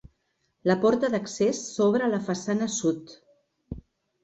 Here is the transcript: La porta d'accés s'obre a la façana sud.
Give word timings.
La 0.71 0.75
porta 0.85 1.09
d'accés 1.15 1.61
s'obre 1.67 2.07
a 2.07 2.11
la 2.15 2.23
façana 2.31 2.73
sud. 2.79 3.17